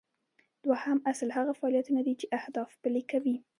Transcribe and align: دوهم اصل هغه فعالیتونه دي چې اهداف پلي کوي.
دوهم 0.65 0.97
اصل 1.11 1.27
هغه 1.37 1.51
فعالیتونه 1.59 2.01
دي 2.07 2.13
چې 2.19 2.31
اهداف 2.39 2.69
پلي 2.83 3.03
کوي. 3.11 3.35